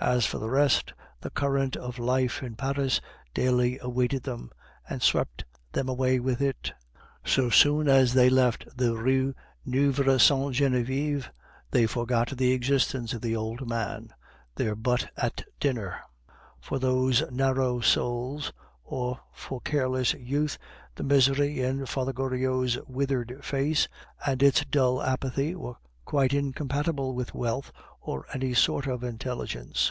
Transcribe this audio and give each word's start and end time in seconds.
As 0.00 0.26
for 0.26 0.36
the 0.38 0.50
rest, 0.50 0.92
the 1.22 1.30
current 1.30 1.76
of 1.76 1.98
life 1.98 2.42
in 2.42 2.56
Paris 2.56 3.00
daily 3.32 3.78
awaited 3.78 4.24
them, 4.24 4.50
and 4.86 5.00
swept 5.00 5.46
them 5.72 5.88
away 5.88 6.20
with 6.20 6.42
it; 6.42 6.74
so 7.24 7.48
soon 7.48 7.88
as 7.88 8.12
they 8.12 8.28
left 8.28 8.66
the 8.76 8.94
Rue 8.96 9.34
Neuve 9.64 10.20
Sainte 10.20 10.52
Genevieve, 10.56 11.30
they 11.70 11.86
forgot 11.86 12.36
the 12.36 12.52
existence 12.52 13.14
of 13.14 13.22
the 13.22 13.34
old 13.34 13.66
man, 13.66 14.10
their 14.56 14.74
butt 14.74 15.08
at 15.16 15.42
dinner. 15.58 16.00
For 16.60 16.78
those 16.78 17.22
narrow 17.30 17.80
souls, 17.80 18.52
or 18.82 19.20
for 19.32 19.62
careless 19.62 20.12
youth, 20.12 20.58
the 20.96 21.02
misery 21.04 21.60
in 21.60 21.86
Father 21.86 22.12
Goriot's 22.12 22.76
withered 22.86 23.42
face 23.42 23.88
and 24.26 24.42
its 24.42 24.66
dull 24.66 25.00
apathy 25.02 25.54
were 25.54 25.76
quite 26.04 26.34
incompatible 26.34 27.14
with 27.14 27.32
wealth 27.32 27.72
or 27.98 28.26
any 28.34 28.52
sort 28.52 28.86
of 28.86 29.02
intelligence. 29.02 29.90